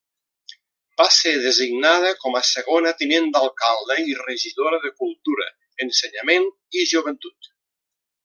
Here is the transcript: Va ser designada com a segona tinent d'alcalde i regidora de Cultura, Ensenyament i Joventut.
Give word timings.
Va 1.01 1.05
ser 1.15 1.33
designada 1.43 2.13
com 2.23 2.37
a 2.39 2.41
segona 2.51 2.93
tinent 3.01 3.27
d'alcalde 3.35 3.99
i 4.13 4.17
regidora 4.23 4.81
de 4.87 4.93
Cultura, 5.03 5.49
Ensenyament 5.87 6.49
i 6.81 6.89
Joventut. 6.95 7.53